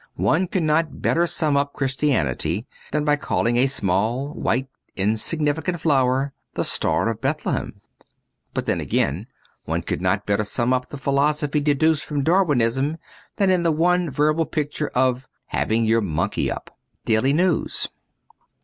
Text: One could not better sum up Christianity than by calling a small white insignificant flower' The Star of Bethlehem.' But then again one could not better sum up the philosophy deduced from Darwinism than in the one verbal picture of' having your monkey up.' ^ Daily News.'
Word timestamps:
One 0.15 0.47
could 0.47 0.63
not 0.63 0.99
better 0.99 1.27
sum 1.27 1.55
up 1.55 1.73
Christianity 1.73 2.65
than 2.91 3.05
by 3.05 3.17
calling 3.17 3.57
a 3.57 3.67
small 3.67 4.33
white 4.33 4.67
insignificant 4.95 5.79
flower' 5.79 6.33
The 6.55 6.63
Star 6.63 7.07
of 7.07 7.21
Bethlehem.' 7.21 7.81
But 8.55 8.65
then 8.65 8.81
again 8.81 9.27
one 9.65 9.83
could 9.83 10.01
not 10.01 10.25
better 10.25 10.43
sum 10.43 10.73
up 10.73 10.89
the 10.89 10.97
philosophy 10.97 11.61
deduced 11.61 12.03
from 12.03 12.23
Darwinism 12.23 12.97
than 13.35 13.51
in 13.51 13.61
the 13.61 13.71
one 13.71 14.09
verbal 14.09 14.47
picture 14.47 14.89
of' 14.95 15.27
having 15.59 15.85
your 15.85 16.01
monkey 16.01 16.49
up.' 16.49 16.75
^ 17.03 17.05
Daily 17.05 17.31
News.' 17.31 17.87